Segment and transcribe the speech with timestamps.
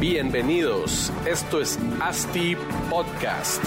[0.00, 2.56] Bienvenidos, esto es ASTI
[2.88, 3.62] Podcast.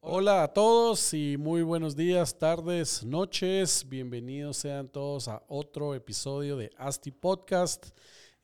[0.00, 3.84] Hola a todos y muy buenos días, tardes, noches.
[3.88, 7.88] Bienvenidos sean todos a otro episodio de ASTI Podcast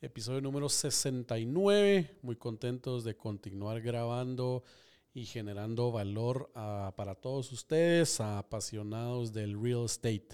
[0.05, 2.19] episodio número 69.
[2.21, 4.63] Muy contentos de continuar grabando
[5.15, 10.27] y generando valor ah, para todos ustedes, apasionados del real estate.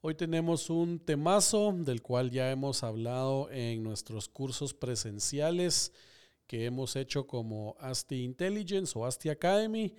[0.00, 5.92] Hoy tenemos un temazo del cual ya hemos hablado en nuestros cursos presenciales
[6.46, 9.94] que hemos hecho como ASTI Intelligence o ASTI Academy.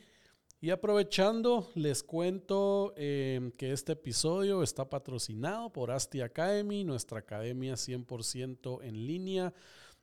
[0.64, 7.74] Y aprovechando, les cuento em, que este episodio está patrocinado por Asti Academy, nuestra academia
[7.74, 9.54] 100% en línea,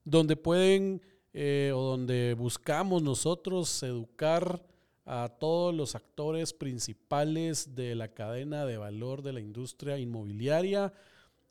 [0.05, 1.01] donde pueden
[1.33, 4.63] eh, o donde buscamos nosotros educar
[5.07, 10.93] a todos los actores principales de la cadena de valor de la industria inmobiliaria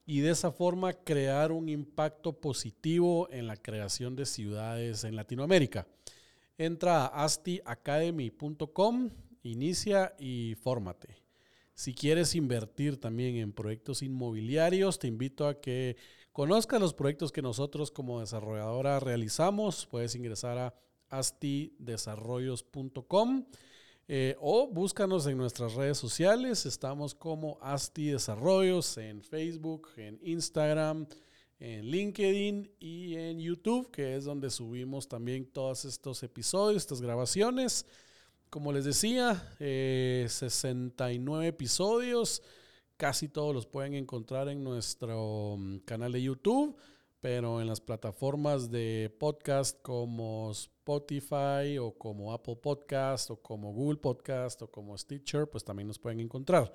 [0.05, 5.87] y de esa forma crear un impacto positivo en la creación de ciudades en Latinoamérica.
[6.59, 9.09] Entra a astiacademy.com,
[9.43, 11.15] inicia y fórmate.
[11.73, 15.95] Si quieres invertir también en proyectos inmobiliarios, te invito a que
[16.33, 19.85] conozcas los proyectos que nosotros como desarrolladora realizamos.
[19.85, 20.75] Puedes ingresar a
[21.07, 23.45] astidesarrollos.com
[24.09, 26.65] eh, o búscanos en nuestras redes sociales.
[26.65, 31.07] Estamos como Asti Desarrollos en Facebook, en Instagram,
[31.59, 37.85] en LinkedIn y en YouTube, que es donde subimos también todos estos episodios, estas grabaciones.
[38.49, 42.41] Como les decía, 69 eh, episodios,
[42.97, 46.75] casi todos los pueden encontrar en nuestro mm, canal de YouTube,
[47.19, 53.99] pero en las plataformas de podcast como Spotify o como Apple Podcast o como Google
[53.99, 56.73] Podcast o como Stitcher, pues también nos pueden encontrar.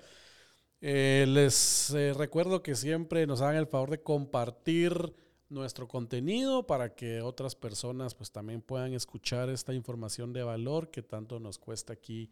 [0.81, 5.13] Eh, les eh, recuerdo que siempre nos hagan el favor de compartir
[5.49, 11.01] nuestro contenido para que otras personas pues también puedan escuchar esta información de valor que
[11.01, 12.29] tanto nos cuesta aquí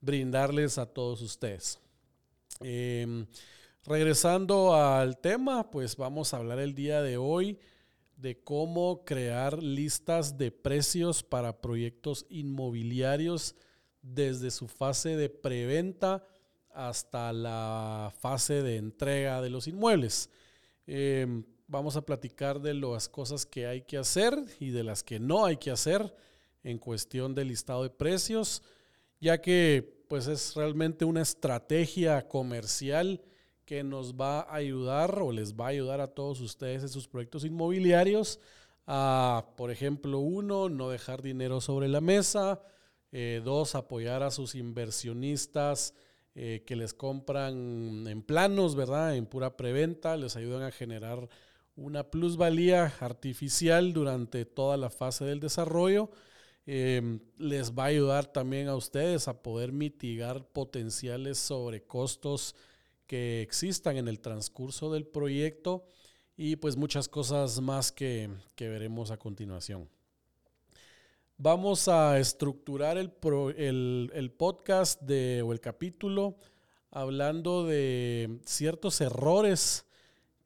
[0.00, 1.78] brindarles a todos ustedes.
[2.60, 3.26] Em,
[3.84, 7.58] regresando al tema, pues vamos a hablar el día de hoy
[8.16, 13.56] de cómo crear listas de precios para proyectos inmobiliarios
[14.02, 16.24] desde su fase de preventa
[16.74, 20.30] hasta la fase de entrega de los inmuebles.
[20.86, 25.18] Em, vamos a platicar de las cosas que hay que hacer y de las que
[25.18, 26.14] no hay que hacer
[26.62, 28.62] en cuestión del listado de precios,
[29.20, 33.22] ya que pues es realmente una estrategia comercial
[33.64, 37.08] que nos va a ayudar o les va a ayudar a todos ustedes en sus
[37.08, 38.38] proyectos inmobiliarios
[38.86, 42.60] a, por ejemplo, uno, no dejar dinero sobre la mesa,
[43.12, 45.94] eh, dos, apoyar a sus inversionistas
[46.34, 49.16] eh, que les compran en planos, ¿verdad?
[49.16, 51.28] En pura preventa, les ayudan a generar
[51.76, 56.10] una plusvalía artificial durante toda la fase del desarrollo.
[56.66, 62.56] Em, les va a ayudar también a ustedes a poder mitigar potenciales sobrecostos
[63.06, 65.84] que existan en el transcurso del proyecto
[66.36, 68.28] y pues muchas cosas más que
[68.58, 69.88] veremos a continuación.
[71.36, 73.10] Vamos a estructurar el,
[74.36, 76.36] podcast de, o el capítulo
[76.92, 79.84] hablando de ciertos errores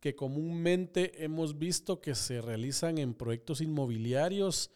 [0.01, 4.71] que comúnmente hemos visto que se realizan en proyectos inmobiliarios.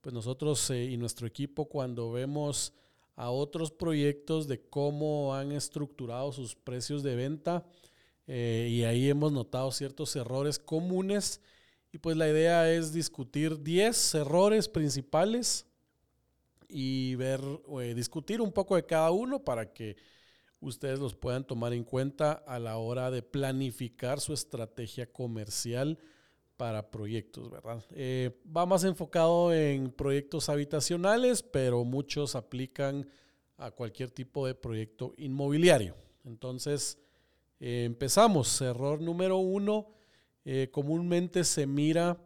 [0.00, 2.72] Pues nosotros eh, y nuestro equipo cuando vemos
[3.14, 7.66] a otros proyectos de cómo han estructurado sus precios de venta
[8.26, 11.42] eh, y ahí hemos notado ciertos errores comunes
[11.92, 15.66] y pues la idea es discutir 10 errores principales
[16.68, 17.40] y ver,
[17.80, 19.96] eh, discutir un poco de cada uno para que
[20.60, 25.98] ustedes los puedan tomar en cuenta a la hora de planificar su estrategia comercial
[26.58, 27.82] para proyectos, ¿verdad?
[27.92, 33.08] Eh, va más enfocado en proyectos habitacionales, pero muchos aplican
[33.56, 35.94] a cualquier tipo de proyecto inmobiliario.
[36.24, 36.98] Entonces,
[37.60, 38.60] eh, empezamos.
[38.60, 39.97] Error número uno
[40.44, 42.18] eh, comúnmente se mira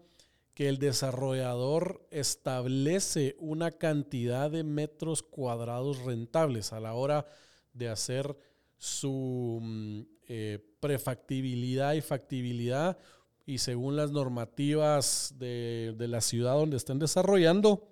[0.55, 7.27] que el desarrollador establece una cantidad de metros cuadrados rentables a la hora
[7.73, 8.37] de hacer
[8.77, 12.99] su mm, eh, prefactibilidad y factibilidad
[13.47, 17.89] y según las normativas de, la ciudad donde estén desarrollando,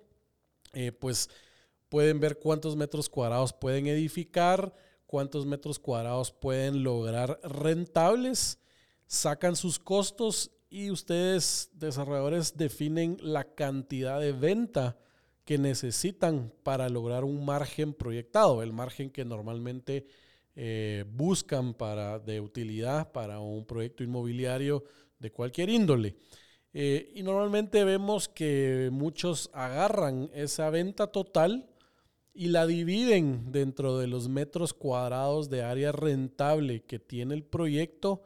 [0.73, 1.29] eh, pues
[1.89, 4.73] pueden ver cuántos metros cuadrados pueden edificar,
[5.05, 8.60] cuántos metros cuadrados pueden lograr rentables
[9.11, 14.97] sacan sus costos y ustedes, desarrolladores, definen la cantidad de venta
[15.43, 20.05] que necesitan para lograr un margen proyectado, el margen que normalmente
[20.55, 24.85] eh, buscan para, de utilidad para un proyecto inmobiliario
[25.19, 26.15] de cualquier índole.
[26.71, 31.69] Eh, y normalmente vemos que muchos agarran esa venta total
[32.33, 38.23] y la dividen dentro de los metros cuadrados de área rentable que tiene el proyecto.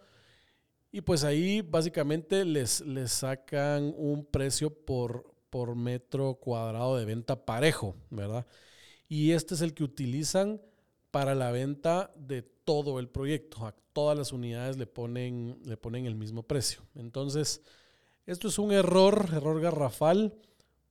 [0.96, 7.44] Y pues ahí básicamente les, les sacan un precio por, por metro cuadrado de venta
[7.46, 8.48] parejo, ¿verdad?
[9.10, 10.62] Y este es el que utilizan
[11.12, 13.68] para la venta de todo el proyecto.
[13.68, 16.80] A todas las unidades le ponen, le ponen el mismo precio.
[16.96, 17.62] Entonces,
[18.26, 20.34] esto es un error, error garrafal,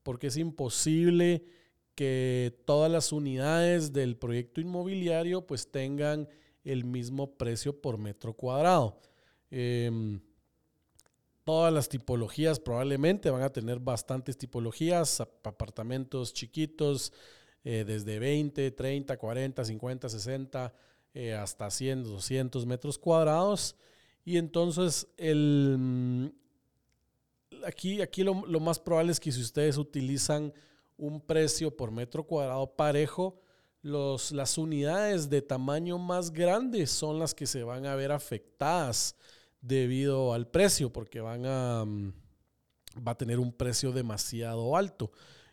[0.03, 1.47] porque es imposible
[1.95, 6.29] que todas las unidades del proyecto inmobiliario pues tengan
[6.63, 9.01] el mismo precio por metro cuadrado.
[9.57, 10.21] Em,
[11.45, 17.13] todas las tipologías probablemente van a tener bastantes tipologías, apartamentos chiquitos,
[17.63, 20.75] eh, desde 20, 30, 40, 50, 60,
[21.39, 23.77] hasta 100, 200 metros cuadrados.
[24.25, 26.35] Y entonces el,
[27.65, 30.53] aquí, aquí lo, más probable es que si ustedes utilizan
[30.97, 33.41] un precio por metro cuadrado parejo,
[33.83, 39.15] los, las unidades de tamaño más grande son las que se van a ver afectadas
[39.65, 42.13] debido al precio, porque van a, mm,
[43.07, 45.11] va a tener un precio demasiado alto.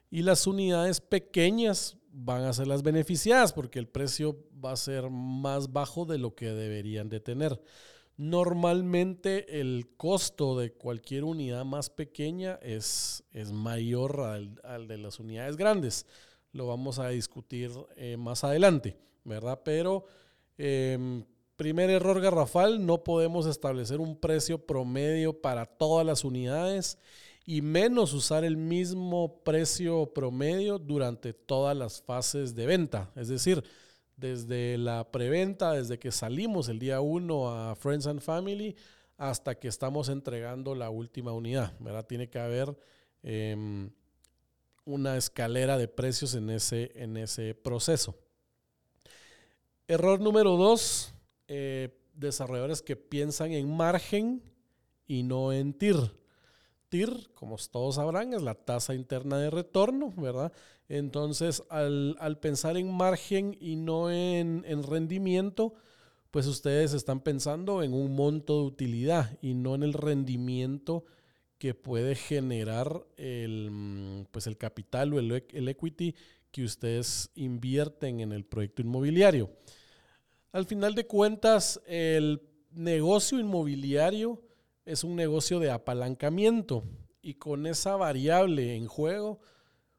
[0.10, 5.10] Y las unidades pequeñas van a ser las beneficiadas porque el precio va a ser
[5.10, 7.62] más bajo de lo que deberían de tener.
[8.18, 15.56] Normalmente el costo de cualquier unidad más pequeña es, es mayor al, de las unidades
[15.56, 16.06] grandes.
[16.52, 19.62] Lo vamos a discutir eh, más adelante, ¿verdad?
[19.64, 20.04] Pero
[20.58, 21.24] em,
[21.62, 26.98] primer error garrafal, no podemos establecer un precio promedio para todas las unidades
[27.46, 33.12] y menos usar el mismo precio promedio durante todas las fases de venta.
[33.16, 33.64] Es decir,
[34.18, 38.76] desde la preventa, desde que salimos el día 1 a Friends and Family
[39.16, 41.74] hasta que estamos entregando la última unidad.
[42.08, 42.76] Tiene que haber
[43.22, 43.92] em,
[44.84, 48.16] una escalera de precios en ese, en ese proceso.
[49.88, 51.14] Error número dos,
[51.54, 54.42] eh, desarrolladores que piensan en margen
[55.06, 55.98] y no en TIR.
[56.88, 60.54] TIR, como todos sabrán, es la tasa interna de retorno, ¿verdad?
[60.88, 65.74] Entonces, al, pensar en margen y no en, rendimiento,
[66.32, 71.04] pues ustedes están pensando en un monto de utilidad y no en el rendimiento
[71.58, 76.16] que puede generar el, pues el capital o el, el equity
[76.50, 79.50] que ustedes invierten en el proyecto inmobiliario.
[80.52, 84.42] Al final de cuentas, el negocio inmobiliario
[84.84, 86.84] es un negocio de apalancamiento
[87.22, 89.40] y con esa variable en juego,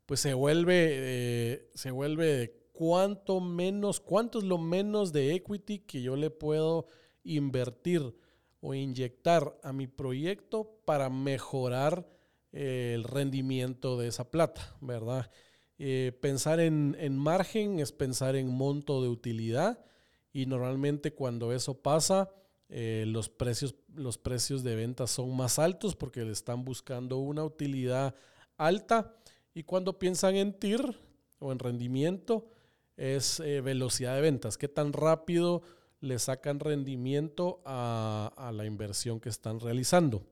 [0.05, 6.03] pues se vuelve, eh, se vuelve cuánto menos, cuánto es lo menos de equity que
[6.03, 6.87] yo le puedo
[7.25, 8.15] invertir
[8.61, 12.07] o inyectar a mi proyecto para mejorar
[12.53, 15.31] eh, el rendimiento de esa plata, ¿verdad?
[15.79, 19.83] Eh, pensar en, en margen es pensar en monto de utilidad
[20.33, 22.31] y normalmente cuando eso pasa,
[22.69, 27.45] eh, los, precios, los precios de venta son más altos porque le están buscando una
[27.45, 28.15] utilidad
[28.57, 29.15] alta.
[29.53, 30.97] Y cuando piensan en TIR
[31.39, 32.49] o en rendimiento,
[32.97, 34.57] es eh, velocidad de ventas.
[34.57, 35.63] ¿Qué tan rápido
[36.01, 40.23] le sacan rendimiento a, la inversión que están realizando?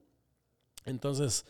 [0.86, 1.44] Entonces,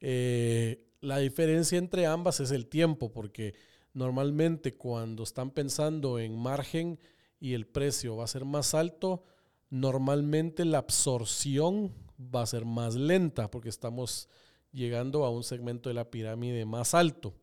[0.00, 3.54] eh, la diferencia entre ambas es el tiempo, porque
[3.94, 6.98] normalmente cuando están pensando en margen
[7.42, 9.24] y el precio va a ser más alto,
[9.68, 14.28] normalmente la absorción va a ser más lenta porque estamos
[14.70, 17.34] llegando a un segmento de la pirámide más alto.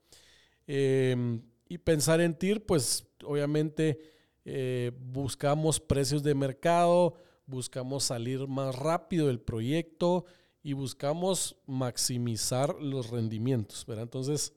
[0.67, 3.99] Em, y pensar en TIR, pues obviamente
[4.45, 7.15] eh, buscamos precios de mercado,
[7.45, 10.23] buscamos salir más rápido del proyecto
[10.63, 13.85] y buscamos maximizar los rendimientos.
[13.89, 14.53] Entonces,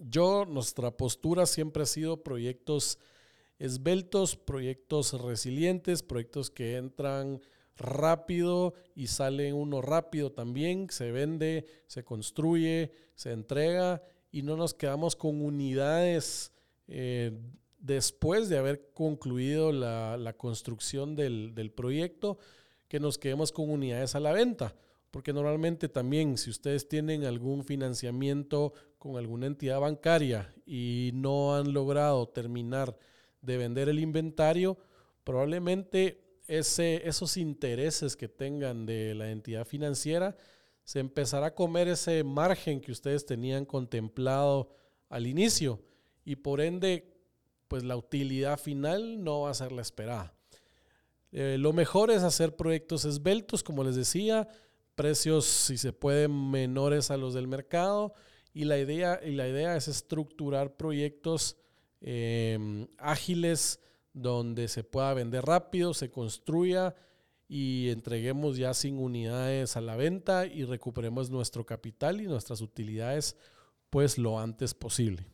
[0.00, 3.00] yo, nuestra postura siempre ha sido proyectos
[3.58, 7.40] esbeltos, proyectos resilientes, proyectos que entran
[7.76, 14.74] rápido y sale uno rápido también, se vende, se construye, se entrega y no nos
[14.74, 16.52] quedamos con unidades
[16.88, 17.32] eh,
[17.78, 22.38] después de haber concluido la, construcción del, del, proyecto,
[22.88, 24.74] que nos quedemos con unidades a la venta.
[25.10, 31.72] Porque normalmente también si ustedes tienen algún financiamiento con alguna entidad bancaria y no han
[31.72, 32.96] logrado terminar
[33.44, 34.78] de vender el inventario,
[35.24, 40.36] probablemente ese, esos intereses que tengan de la entidad financiera
[40.82, 44.68] se empezará a comer ese margen que ustedes tenían contemplado
[45.08, 45.80] al inicio
[46.24, 47.14] y por ende,
[47.68, 50.34] pues la utilidad final no va a ser la esperada.
[51.32, 54.48] Eh, lo mejor es hacer proyectos esbeltos, como les decía,
[54.94, 58.14] precios, si se puede, menores a los del mercado.
[58.52, 61.56] Y la idea, y la idea es estructurar proyectos
[62.06, 63.80] em, ágiles
[64.12, 66.94] donde se pueda vender rápido, se construya
[67.48, 73.36] y entreguemos ya sin unidades a la venta y recuperemos nuestro capital y nuestras utilidades
[73.88, 75.26] pues lo antes posible.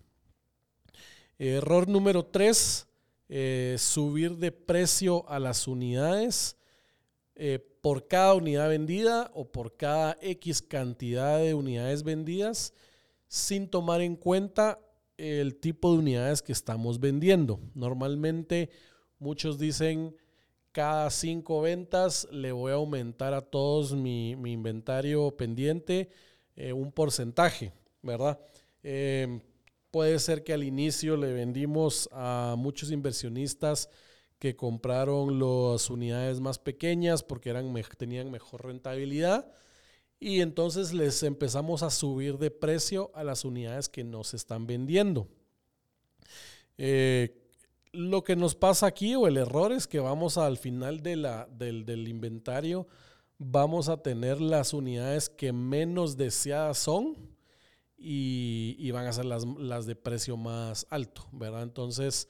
[1.39, 2.87] Error número tres,
[3.29, 6.57] eh, subir de precio a las unidades
[7.35, 12.75] eh, por cada unidad vendida o por cada X cantidad de unidades vendidas
[13.29, 14.79] sin tomar en cuenta
[15.21, 17.61] el tipo de unidades que estamos vendiendo.
[17.75, 18.71] Normalmente
[19.19, 20.17] muchos dicen
[20.73, 26.11] cada cinco ventas le voy a aumentar a todos mi, inventario pendiente
[26.57, 27.73] eh, un porcentaje,
[28.03, 28.41] ¿verdad?
[28.83, 29.41] Eh,
[29.91, 33.91] puede ser que al inicio le vendimos a muchos inversionistas
[34.39, 39.53] que compraron las unidades más pequeñas porque eran, tenían mejor rentabilidad
[40.21, 44.67] y entonces les empezamos a subir de precio a las unidades que no se están
[44.67, 45.27] vendiendo.
[46.77, 47.41] Eh,
[47.93, 51.49] lo que nos pasa aquí o el error es que vamos al final de la,
[51.51, 52.87] del, inventario,
[53.39, 57.17] vamos a tener las unidades que menos deseadas son
[57.97, 61.63] y, van a ser las, las, de precio más alto, ¿verdad?
[61.63, 62.29] Entonces,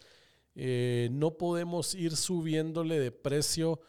[0.54, 3.80] eh, no podemos ir subiéndole de precio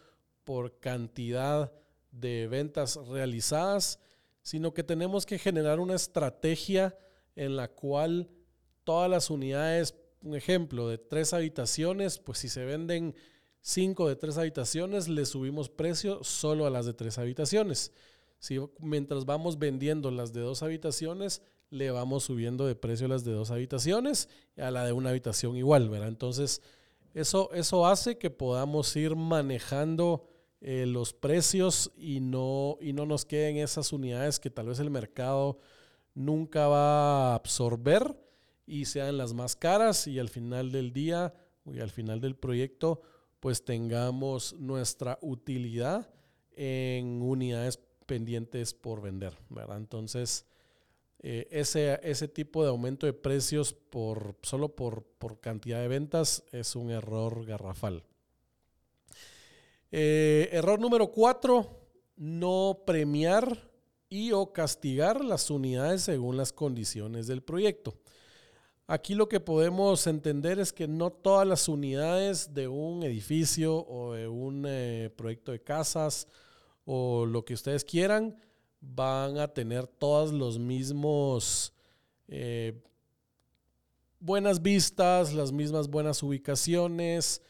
[0.43, 1.71] por cantidad
[2.11, 3.99] de ventas realizadas,
[4.41, 6.97] sino que tenemos que generar una estrategia
[7.35, 8.29] en la cual
[8.83, 13.15] todas las unidades, un ejemplo, de tres habitaciones, pues si se venden
[13.61, 17.91] cinco de tres habitaciones, le subimos precio solo a las de tres habitaciones.
[18.39, 23.23] Si mientras vamos vendiendo las de dos habitaciones, le vamos subiendo de precio a las
[23.23, 26.09] de dos habitaciones y a la de una habitación igual, ¿verdad?
[26.09, 26.61] Entonces,
[27.13, 30.30] eso, eso hace que podamos ir manejando
[30.61, 34.89] eh, los precios y no, y no nos queden esas unidades que tal vez el
[34.89, 35.59] mercado
[36.13, 38.15] nunca va a absorber
[38.65, 41.33] y sean las más caras y al final del día
[41.65, 43.01] y al final del proyecto
[43.39, 46.09] pues tengamos nuestra utilidad
[46.55, 49.77] en unidades pendientes por vender, ¿verdad?
[49.77, 50.45] Entonces,
[51.23, 55.05] eh, ese, ese tipo de aumento de precios por, solo por,
[55.39, 58.03] cantidad de ventas es un error garrafal.
[59.91, 61.67] Eh, error número cuatro,
[62.15, 63.69] no premiar
[64.09, 67.95] y o castigar las unidades según las condiciones del proyecto.
[68.87, 74.13] Aquí lo que podemos entender es que no todas las unidades de un edificio o
[74.13, 76.27] de un eh, proyecto de casas
[76.85, 78.37] o lo que ustedes quieran
[78.81, 81.73] van a tener todos los mismos
[82.27, 82.81] eh,
[84.19, 87.41] buenas vistas, las mismas buenas ubicaciones,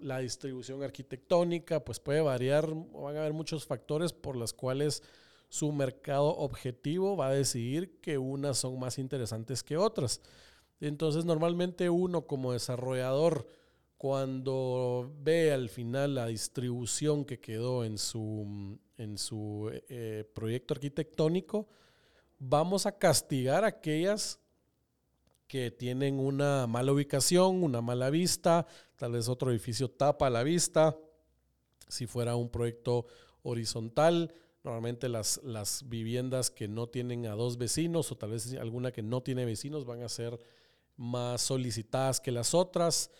[0.00, 5.02] la distribución arquitectónica, pues puede variar, van a haber muchos factores por los cuales
[5.48, 10.20] su mercado objetivo va a decidir que unas son más interesantes que otras.
[10.80, 13.46] Entonces, normalmente uno como desarrollador,
[13.96, 21.68] cuando ve al final la distribución que quedó en su, en su eh, proyecto arquitectónico,
[22.38, 24.38] vamos a castigar aquellas
[25.46, 30.96] que tienen una mala ubicación, una mala vista, tal vez otro edificio tapa la vista.
[31.88, 33.06] Si fuera un proyecto
[33.42, 34.34] horizontal,
[34.64, 39.02] normalmente las, las viviendas que no tienen a dos vecinos o tal vez alguna que
[39.02, 40.40] no tiene vecinos van a ser
[40.96, 43.10] más solicitadas que las otras.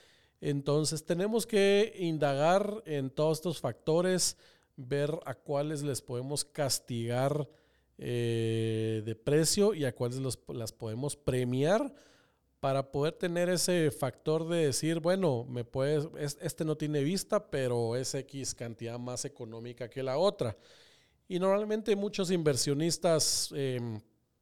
[0.41, 4.37] Entonces tenemos que indagar en todos estos factores
[4.77, 7.49] ver a cuáles les podemos castigar
[7.99, 11.95] eh, de precio y a cuáles las podemos premiar
[12.61, 16.09] para poder tener ese factor de decir, bueno, me puedes,
[16.41, 20.57] este no tiene vista, pero es X cantidad más económica que la otra.
[21.29, 24.01] Y normalmente muchos inversionistas em,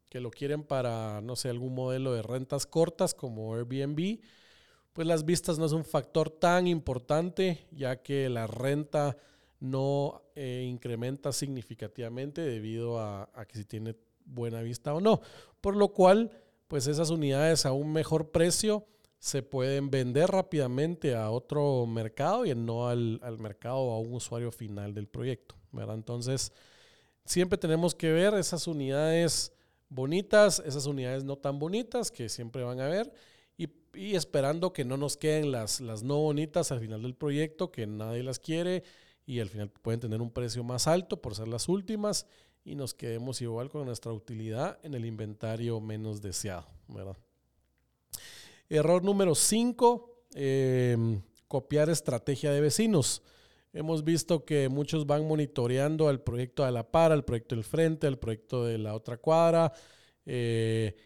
[0.08, 4.20] que lo quieren para, no sé, algún modelo de rentas cortas como Airbnb,
[4.92, 9.16] pues las vistas no es un factor tan importante, ya que la renta
[9.58, 15.20] no eh, incrementa significativamente debido a, que si tiene buena vista o no.
[15.60, 16.30] Por lo cual,
[16.68, 18.86] pues esas unidades a un mejor precio
[19.18, 24.52] se pueden vender rápidamente a otro mercado y no al, mercado o a un usuario
[24.52, 25.56] final del proyecto.
[25.72, 26.52] Entonces,
[27.24, 29.52] siempre tenemos que ver esas unidades
[29.88, 33.12] bonitas, esas unidades no tan bonitas que siempre van a haber
[33.56, 37.86] y, esperando que no nos queden las, las no bonitas al final del proyecto, que
[37.86, 38.82] nadie las quiere
[39.24, 42.26] y al final pueden tener un precio más alto por ser las últimas
[42.64, 46.66] y nos quedemos igual con nuestra utilidad en el inventario menos deseado.
[46.88, 47.16] ¿verdad?
[48.68, 53.22] Error número 5, em, copiar estrategia de vecinos.
[53.72, 58.06] Hemos visto que muchos van monitoreando al proyecto de la par, al proyecto del frente,
[58.06, 59.72] al proyecto de la otra cuadra,
[60.24, 60.96] eh,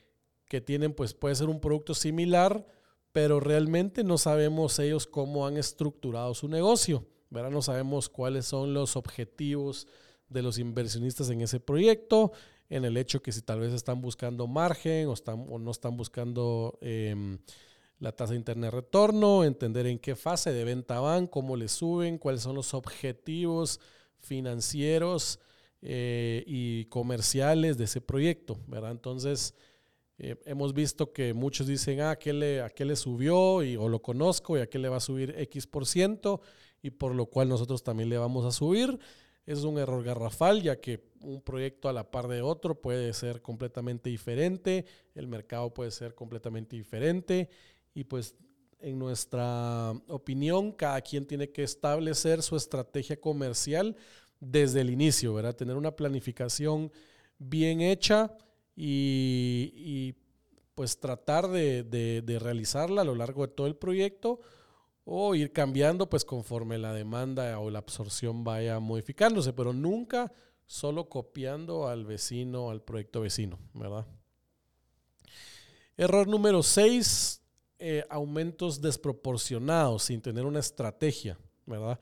[0.45, 2.65] que tienen, pues puede ser un producto similar,
[3.11, 7.05] pero realmente no sabemos ellos cómo han estructurado su negocio.
[7.31, 7.51] ¿verdad?
[7.51, 9.87] No sabemos cuáles son los objetivos
[10.29, 12.33] de los inversionistas en ese proyecto,
[12.69, 15.97] en el hecho que si tal vez están buscando margen o, están, o no están
[15.97, 17.39] buscando em,
[17.99, 22.19] la tasa interna de retorno, entender en qué fase de venta van, cómo le suben,
[22.19, 23.81] cuáles son los objetivos
[24.21, 25.41] financieros
[25.81, 28.91] eh, y comerciales de ese proyecto, ¿verdad?
[28.91, 29.55] Entonces,
[30.19, 33.63] eh, hemos visto que muchos dicen, ah, ¿a qué le, qué le subió?
[33.63, 36.41] Y, o lo conozco y a qué le va a subir X por ciento,
[36.83, 38.99] y por lo cual nosotros también le vamos a subir.
[39.49, 43.41] Es un error garrafal, ya que un proyecto a la par de otro puede ser
[43.41, 47.49] completamente diferente, el mercado puede ser completamente diferente
[47.95, 48.35] y pues
[48.79, 53.97] en nuestra opinión cada quien tiene que establecer su estrategia comercial
[54.39, 55.57] desde el inicio, ¿verdad?
[55.57, 56.93] Tener una planificación
[57.39, 58.37] bien hecha
[58.77, 60.15] y,
[60.75, 64.41] pues tratar de, de realizarla a lo largo de todo el proyecto
[65.11, 70.31] o ir cambiando pues conforme la demanda o la absorción vaya modificándose, pero nunca
[70.67, 74.07] solo copiando al vecino, al proyecto vecino, ¿verdad?
[75.97, 77.41] Error número 6,
[77.79, 81.99] eh, aumentos desproporcionados sin tener una estrategia, ¿verdad?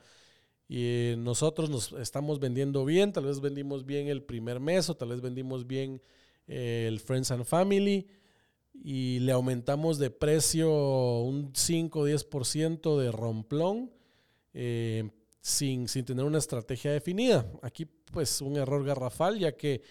[0.67, 5.09] Y nosotros nos estamos vendiendo bien, tal vez vendimos bien el primer mes o tal
[5.09, 6.01] vez vendimos bien
[6.45, 8.05] eh, el Friends and Family,
[8.83, 10.69] y le aumentamos de precio
[11.21, 13.91] un 5 o 10% de romplón
[14.53, 15.09] eh,
[15.41, 17.45] sin, sin tener una estrategia definida.
[17.61, 19.81] Aquí pues un error garrafal ya que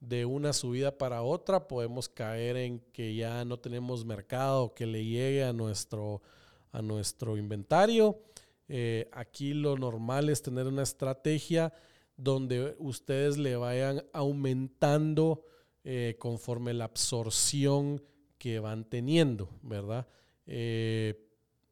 [0.00, 5.04] de una subida para otra podemos caer en que ya no tenemos mercado que le
[5.04, 6.22] llegue a nuestro,
[6.72, 8.20] a nuestro inventario.
[8.68, 11.72] Eh, aquí lo normal es tener una estrategia
[12.16, 15.44] donde ustedes le vayan aumentando
[15.84, 18.02] eh, conforme la absorción
[18.38, 20.06] que van teniendo, ¿verdad?
[20.46, 21.24] Eh,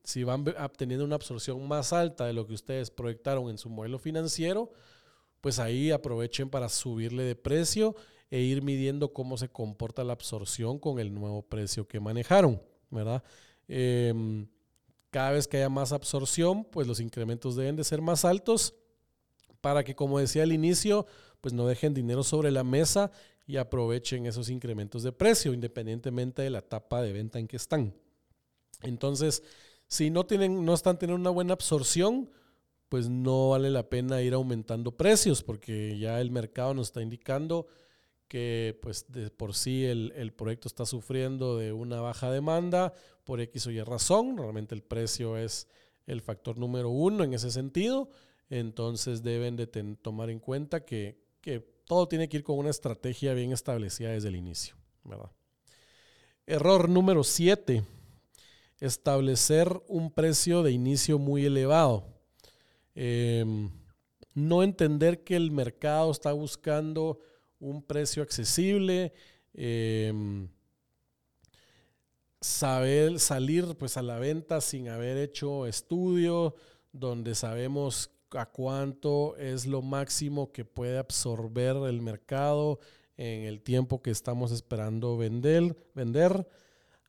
[0.05, 3.99] si van obteniendo una absorción más alta de lo que ustedes proyectaron en su modelo
[3.99, 4.73] financiero,
[5.41, 7.95] pues ahí aprovechen para subirle de precio
[8.31, 13.23] e ir midiendo cómo se comporta la absorción con el nuevo precio que manejaron, ¿verdad?
[13.69, 14.47] Em,
[15.11, 18.75] cada vez que haya más absorción, pues los incrementos deben de ser más altos
[19.61, 21.07] para que, como decía al inicio,
[21.41, 23.11] pues no dejen dinero sobre la mesa
[23.47, 27.95] y aprovechen esos incrementos de precio, independientemente de la etapa de venta en que están.
[28.83, 29.43] Entonces,
[29.87, 32.31] si no, tienen, no están teniendo una buena absorción,
[32.89, 37.67] pues no vale la pena ir aumentando precios, porque ya el mercado nos está indicando
[38.29, 43.41] que pues de por sí el, el, proyecto está sufriendo de una baja demanda por
[43.41, 44.39] X o Y razón.
[44.39, 45.69] Realmente el precio es
[46.07, 48.09] el factor número uno en ese sentido.
[48.49, 53.35] Entonces deben de tomar en cuenta que, que todo tiene que ir con una estrategia
[53.35, 55.31] bien establecida desde el inicio, ¿verdad?
[56.47, 57.85] Error número 7.
[58.81, 62.07] Establecer un precio de inicio muy elevado.
[62.95, 63.69] Em,
[64.33, 67.19] no entender que el mercado está buscando
[67.61, 69.13] un precio accesible.
[69.53, 70.49] Em,
[72.41, 76.55] saber salir pues a la venta sin haber hecho estudio,
[76.91, 82.79] donde sabemos a cuánto es lo máximo que puede absorber el mercado
[83.17, 85.77] en el tiempo que estamos esperando vender.
[85.95, 86.47] vender.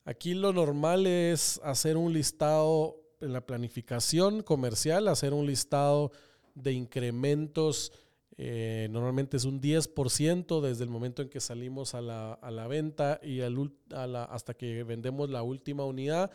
[0.04, 6.12] Aquí lo normal es hacer un listado en la planificación comercial, hacer un listado
[6.54, 7.92] de incrementos.
[8.36, 13.40] Eh, normalmente es un 10% desde el momento en que salimos a la, venta y
[13.40, 16.30] hasta que vendemos la última unidad.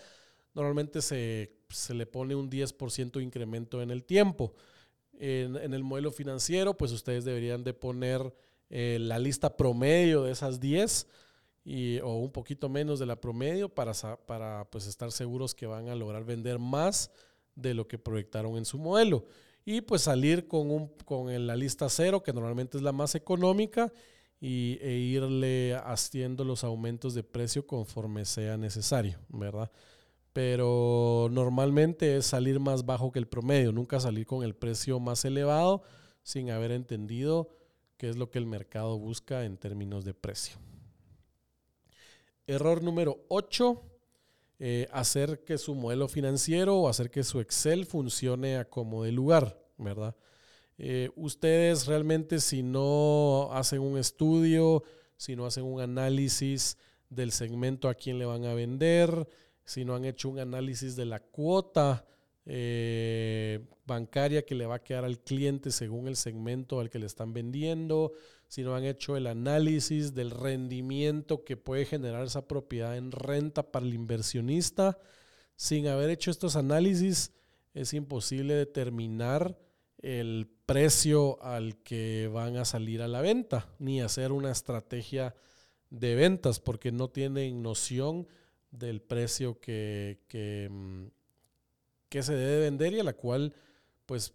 [0.54, 4.56] Normalmente se, se le pone un 10% de incremento en el tiempo.
[5.19, 8.34] En, el modelo financiero, pues ustedes deberían de poner
[8.69, 11.08] eh, la lista promedio de esas 10
[11.65, 13.93] y, o un poquito menos de la promedio para,
[14.25, 17.12] para pues, estar seguros que van a lograr vender más
[17.53, 19.25] de lo que proyectaron en su modelo.
[19.65, 23.91] Y pues salir con, un, con la lista cero, que normalmente es la más económica,
[24.41, 29.69] y, e irle haciendo los aumentos de precio conforme sea necesario, ¿verdad?
[30.33, 35.25] Pero normalmente es salir más bajo que el promedio, nunca salir con el precio más
[35.25, 35.83] elevado
[36.23, 37.49] sin haber entendido
[37.97, 40.57] qué es lo que el mercado busca en términos de precio.
[42.47, 43.81] Error número 8,
[44.59, 49.11] eh, hacer que su modelo financiero o hacer que su Excel funcione a como de
[49.11, 50.15] lugar, ¿verdad?
[50.77, 54.83] Eh, ustedes realmente si no hacen un estudio,
[55.17, 56.77] si no hacen un análisis
[57.09, 59.27] del segmento a quién le van a vender,
[59.69, 62.03] si no han hecho un análisis de la cuota
[62.47, 67.05] eh, bancaria que le va a quedar al cliente según el segmento al que le
[67.05, 68.13] están vendiendo,
[68.47, 73.71] si no han hecho el análisis del rendimiento que puede generar esa propiedad en renta
[73.71, 74.97] para el inversionista.
[75.55, 77.32] Sin haber hecho estos análisis,
[77.75, 79.55] es imposible determinar
[79.99, 85.36] el precio al que van a salir a la venta, ni hacer una estrategia
[85.91, 88.27] de ventas, porque no tienen noción
[88.71, 90.19] del precio que,
[90.69, 91.05] mm,
[92.10, 93.53] que se debe vender y a la cual
[94.05, 94.32] pues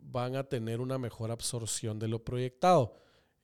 [0.00, 2.94] van a tener una mejor absorción de lo proyectado.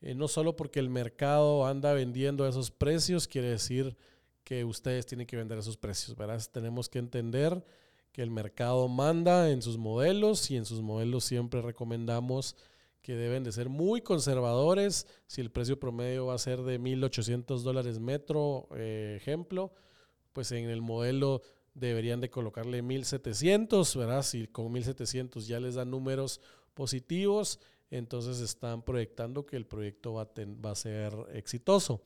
[0.01, 3.97] Eh, no solo porque el mercado anda vendiendo a esos precios, quiere decir
[4.45, 6.43] que ustedes tienen que vender esos precios, ¿verdad?
[6.53, 7.65] Tenemos que entender
[8.13, 12.57] que el mercado manda en sus modelos y en sus modelos siempre recomendamos
[13.03, 15.07] que deben de ser muy conservadores.
[15.27, 19.73] Si el precio promedio va a ser de 1.800 dólares metro, eh, ejemplo,
[20.33, 21.43] pues en el modelo
[21.75, 24.23] deberían de colocarle 1.700, ¿verdad?
[24.23, 26.41] Si con 1.700 ya les dan números
[26.75, 30.29] positivos, entonces están proyectando que el proyecto va
[30.71, 32.03] a, ser exitoso.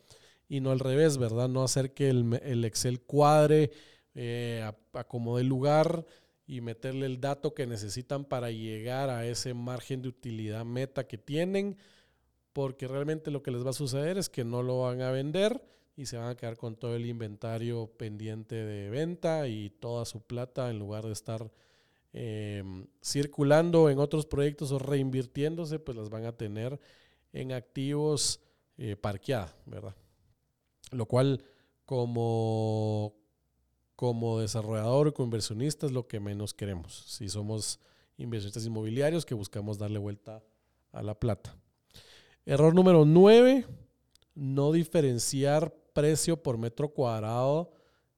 [0.49, 1.49] Y no al revés, ¿verdad?
[1.49, 3.71] No hacer que el, Excel cuadre,
[4.15, 6.05] eh, acomode lugar
[6.47, 11.19] y meterle el dato que necesitan para llegar a ese margen de utilidad meta que
[11.19, 11.79] tienen,
[12.53, 15.63] porque realmente lo que les va a suceder es que no lo van a vender
[15.97, 20.21] y se van a quedar con todo el inventario pendiente de venta y toda su
[20.23, 21.53] plata en lugar de estar
[22.13, 26.81] em, circulando en otros proyectos o reinvirtiéndose, pues las van a tener
[27.33, 28.41] en activos
[28.77, 29.95] eh, parqueadas, ¿verdad?
[30.91, 31.45] Lo cual
[31.85, 33.15] como,
[33.95, 37.05] como desarrollador o como inversionista es lo que menos queremos.
[37.07, 37.79] Si somos
[38.17, 40.43] inversionistas inmobiliarios que buscamos darle vuelta
[40.93, 41.57] a la plata.
[42.47, 43.67] Error número 9,
[44.35, 47.73] no diferenciar precio por metro cuadrado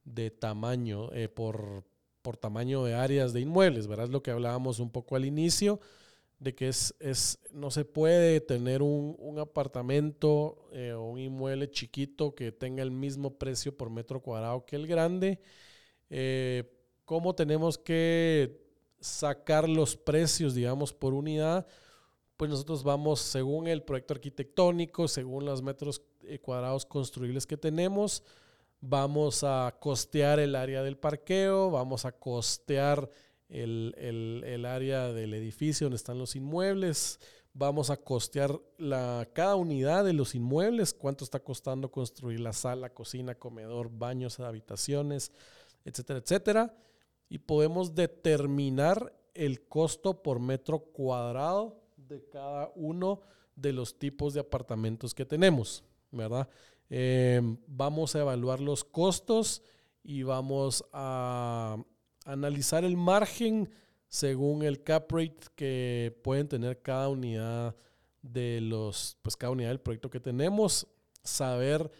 [0.04, 1.84] de tamaño, eh, por,
[2.22, 4.08] por, tamaño de áreas de inmuebles, ¿verdad?
[4.08, 5.78] Lo que hablábamos un poco al inicio,
[6.38, 11.70] de que es, es no se puede tener un, un apartamento eh, o un inmueble
[11.70, 15.40] chiquito que tenga el mismo precio por metro cuadrado que el grande.
[16.10, 16.72] Eh,
[17.04, 18.60] ¿Cómo tenemos que
[19.00, 21.66] sacar los precios, digamos, por unidad?
[22.36, 26.02] Pues nosotros vamos según el proyecto arquitectónico, según los metros
[26.42, 28.22] cuadrados construibles que tenemos.
[28.80, 33.10] Vamos a costear el área del parqueo, vamos a costear
[33.48, 37.20] el, área del edificio donde están los inmuebles,
[37.54, 42.90] vamos a costear la, cada unidad de los inmuebles, cuánto está costando construir la sala,
[42.90, 45.32] cocina, comedor, baños, habitaciones,
[45.84, 46.74] etcétera, etcétera.
[47.28, 53.20] Y podemos determinar el costo por metro cuadrado de cada uno
[53.54, 55.82] de los tipos de apartamentos que tenemos.
[56.16, 56.48] ¿Verdad?
[56.90, 59.62] Eh, vamos a evaluar los costos
[60.02, 61.76] y vamos a
[62.24, 63.70] analizar el margen
[64.08, 67.76] según el cap rate que pueden tener cada unidad
[68.22, 70.86] de los, pues cada unidad del proyecto que tenemos,
[71.22, 71.90] saber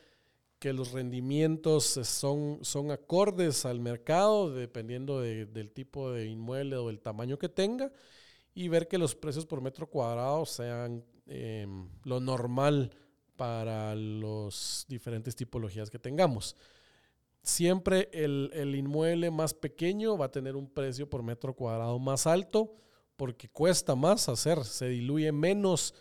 [0.59, 7.01] que los rendimientos son, son acordes al mercado dependiendo del tipo de inmueble o del
[7.01, 7.93] tamaño que tenga
[8.55, 11.67] y ver que los precios por metro cuadrado sean eh,
[12.05, 12.91] lo normal
[13.37, 16.57] para las diferentes tipologías que tengamos.
[17.43, 22.75] Siempre el, inmueble más pequeño va a tener un precio por metro cuadrado más alto
[23.17, 25.95] porque cuesta más hacer, se diluye menos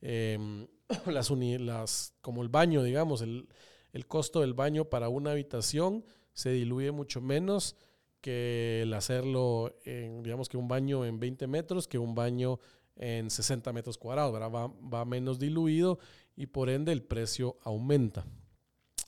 [0.00, 0.66] em,
[1.06, 3.48] las, como el baño, digamos, el,
[3.92, 7.76] el, costo del baño para una habitación se diluye mucho menos
[8.20, 12.58] que el hacerlo, en, digamos que un baño en 20 metros, que un baño
[12.96, 15.98] en 60 metros cuadrados, Va, va menos diluido
[16.36, 18.24] y por ende el precio aumenta.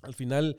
[0.02, 0.58] Al final,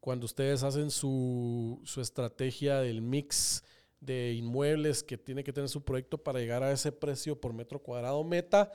[0.00, 3.64] cuando ustedes hacen su, estrategia del mix
[4.00, 7.78] de inmuebles que tiene que tener su proyecto para llegar a ese precio por metro
[7.78, 8.70] cuadrado meta,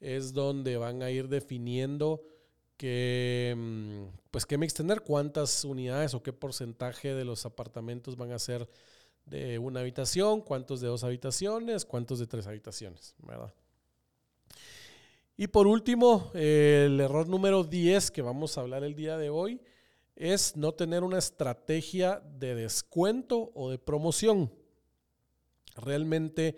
[0.00, 2.22] es donde van a ir definiendo
[2.76, 8.32] qué, mm, pues qué mix tener, cuántas unidades o qué porcentaje de los apartamentos van
[8.32, 8.68] a ser
[9.24, 13.52] de una habitación, cuántos de dos habitaciones, cuántos de tres habitaciones, ¿verdad?
[15.38, 19.60] Y por último, el error número 10 que vamos a hablar el día de hoy
[20.14, 24.50] es no tener una estrategia de descuento o de promoción.
[25.74, 26.56] Realmente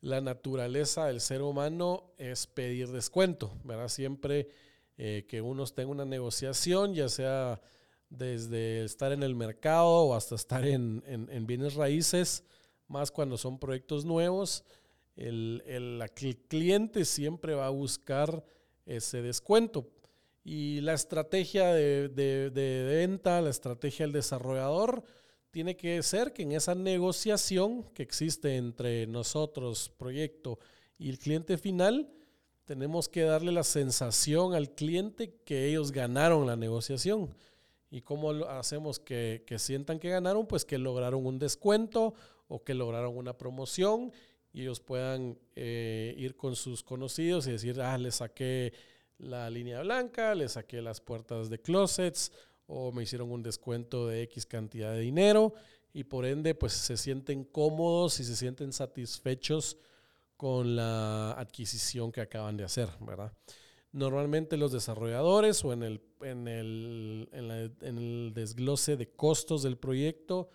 [0.00, 3.88] la naturaleza del ser humano es pedir descuento, ¿verdad?
[3.88, 4.50] Siempre
[4.98, 7.60] eh, que uno tenga una negociación, ya sea
[8.08, 12.44] desde estar en el mercado o hasta estar en bienes raíces,
[12.86, 14.64] más cuando son proyectos nuevos,
[15.16, 16.02] el, el,
[16.48, 18.44] cliente siempre va a buscar
[18.86, 19.88] ese descuento.
[20.44, 25.04] Y la estrategia de, de, venta, la estrategia del desarrollador,
[25.50, 30.58] tiene que ser que en esa negociación que existe entre nosotros, proyecto,
[30.98, 32.10] y el cliente final,
[32.64, 37.34] tenemos que darle la sensación al cliente que ellos ganaron la negociación.
[37.90, 40.46] ¿Y cómo hacemos que, que, sientan que ganaron?
[40.46, 42.14] Pues que lograron un descuento
[42.48, 44.12] o que lograron una promoción
[44.52, 48.72] y ellos puedan eh, ir con sus conocidos y decir, ah, le saqué
[49.18, 52.32] la línea blanca, le saqué las puertas de closets
[52.66, 55.54] o me hicieron un descuento de X cantidad de dinero
[55.94, 59.78] y por ende pues se sienten cómodos y se sienten satisfechos
[60.36, 63.32] con la adquisición que acaban de hacer, ¿verdad?
[63.92, 70.48] Normalmente los desarrolladores o en el, en el, en el desglose de costos del proyecto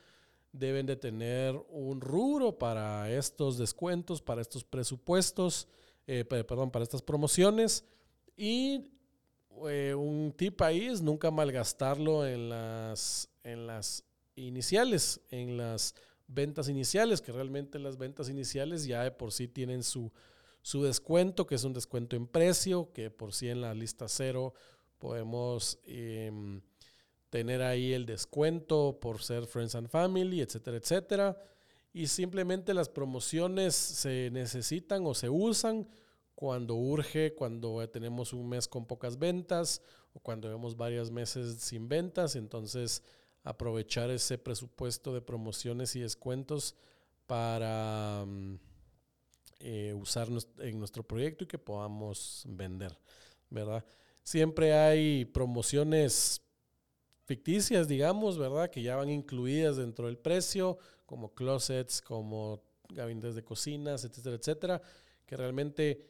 [0.52, 5.68] deben de tener un rubro para estos descuentos, para estos presupuestos,
[6.08, 7.86] eh, perdón, para estas promociones.
[8.36, 8.92] Y
[9.70, 14.04] eh, un tip ahí es nunca malgastarlo en las, en las
[14.36, 15.96] iniciales, en las
[16.28, 20.12] ventas iniciales, que realmente las ventas iniciales ya de por sí tienen su
[20.68, 24.54] su descuento, que es un descuento en precio, que por sí en la lista cero
[24.98, 26.60] podemos em,
[27.30, 31.42] tener ahí el descuento por ser Friends and Family, etcétera, etcétera.
[31.94, 35.88] Y simplemente las promociones se necesitan o se usan
[36.36, 39.82] cuando urge, cuando tenemos un mes con pocas ventas
[40.14, 42.36] o cuando vemos varios meses sin ventas.
[42.36, 43.04] Entonces,
[43.44, 46.76] aprovechar ese presupuesto de promociones y descuentos
[47.26, 48.24] para...
[48.26, 48.60] Mm,
[49.60, 50.28] eh, usar
[50.60, 52.96] en nuestro proyecto y que podamos vender,
[53.50, 53.84] ¿verdad?
[54.22, 56.44] Siempre hay promociones
[57.28, 58.70] ficticias, digamos, ¿verdad?
[58.70, 64.82] Que ya van incluidas dentro del precio, como closets, como gabinetes de cocinas, etcétera, etcétera,
[65.26, 66.08] que realmente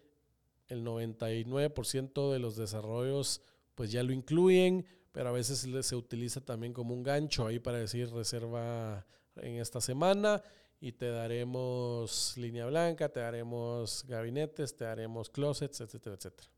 [0.68, 3.42] el 99% de los desarrollos
[3.74, 7.80] pues ya lo incluyen, pero a veces se utiliza también como un gancho ahí para
[7.80, 9.06] decir reserva
[9.38, 10.42] en esta semana
[10.80, 16.50] y te daremos línea blanca, te daremos gabinetes, te daremos closets, etcétera, etcétera.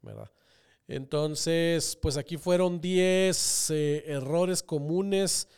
[0.00, 0.30] ¿Verdad?
[0.92, 5.48] Entonces, pues aquí fueron 10 eh, errores comunes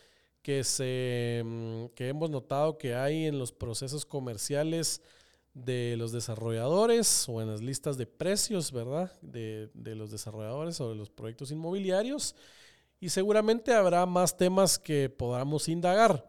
[0.43, 5.03] que, se, mm, que hemos notado que hay en los procesos comerciales
[5.53, 9.11] de los desarrolladores o en las listas de precios, ¿verdad?
[9.23, 12.37] De, de los desarrolladores o de los proyectos inmobiliarios.
[13.01, 16.25] Y seguramente habrá más temas que podamos indagar.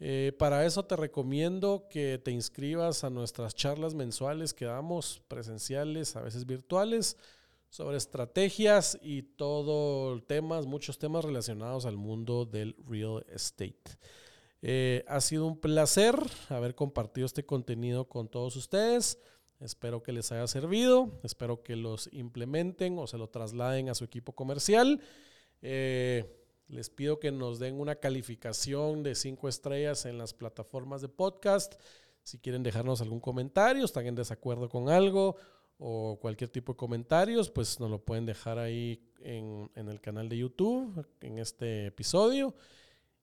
[0.00, 6.16] Eh, para eso te recomiendo que te inscribas a nuestras charlas mensuales que damos, presenciales,
[6.16, 7.16] a veces virtuales,
[7.74, 13.98] sobre estrategias y todo temas, muchos temas relacionados al mundo del real estate.
[14.62, 16.14] Eh, ha sido un placer
[16.50, 19.18] haber compartido este contenido con todos ustedes.
[19.58, 24.04] Espero que les haya servido, espero que los implementen o se lo trasladen a su
[24.04, 25.00] equipo comercial.
[25.60, 31.08] Eh, les pido que nos den una calificación de cinco estrellas en las plataformas de
[31.08, 31.74] podcast.
[32.22, 35.34] Si quieren dejarnos algún comentario, están en desacuerdo con algo
[35.78, 40.28] o cualquier tipo de comentarios, pues nos lo pueden dejar ahí en, en el canal
[40.28, 42.54] de YouTube, en este episodio.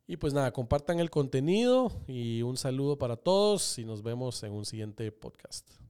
[0.08, 4.52] Y pues nada, compartan el contenido y un saludo para todos y nos vemos en
[4.52, 5.81] un siguiente podcast.